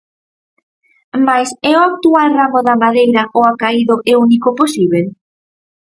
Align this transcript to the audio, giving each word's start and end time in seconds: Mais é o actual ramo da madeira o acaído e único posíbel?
Mais 1.25 1.49
é 1.71 1.73
o 1.79 1.85
actual 1.89 2.27
ramo 2.37 2.59
da 2.67 2.75
madeira 2.83 3.23
o 3.39 3.41
acaído 3.51 3.95
e 4.11 4.11
único 4.25 4.49
posíbel? 4.59 5.05